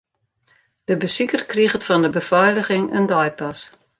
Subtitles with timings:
[0.87, 3.59] De besiker kriget fan de befeiliging in deipas.